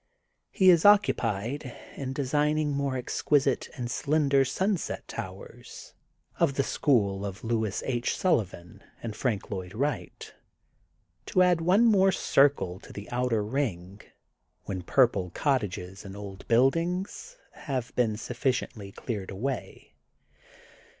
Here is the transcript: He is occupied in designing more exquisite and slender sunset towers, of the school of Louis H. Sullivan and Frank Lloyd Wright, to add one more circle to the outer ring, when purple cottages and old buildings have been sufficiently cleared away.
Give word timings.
He 0.49 0.71
is 0.71 0.83
occupied 0.83 1.77
in 1.95 2.11
designing 2.11 2.71
more 2.71 2.97
exquisite 2.97 3.69
and 3.77 3.91
slender 3.91 4.43
sunset 4.43 5.07
towers, 5.07 5.93
of 6.39 6.55
the 6.55 6.63
school 6.63 7.23
of 7.23 7.43
Louis 7.43 7.83
H. 7.85 8.17
Sullivan 8.17 8.83
and 9.03 9.15
Frank 9.15 9.51
Lloyd 9.51 9.75
Wright, 9.75 10.33
to 11.27 11.43
add 11.43 11.61
one 11.61 11.85
more 11.85 12.11
circle 12.11 12.79
to 12.79 12.91
the 12.91 13.11
outer 13.11 13.43
ring, 13.43 14.01
when 14.63 14.81
purple 14.81 15.29
cottages 15.35 16.03
and 16.03 16.17
old 16.17 16.47
buildings 16.47 17.37
have 17.51 17.95
been 17.95 18.17
sufficiently 18.17 18.91
cleared 18.91 19.29
away. 19.29 19.93